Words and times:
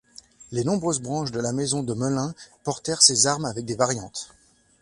Les 0.51 0.63
nombreuses 0.63 0.99
branches 0.99 1.29
de 1.31 1.39
la 1.39 1.53
maison 1.53 1.83
de 1.83 1.93
Melun 1.93 2.33
portèrent 2.63 3.03
ces 3.03 3.27
armes 3.27 3.45
avec 3.45 3.65
des 3.65 3.75
variantes. 3.75 4.31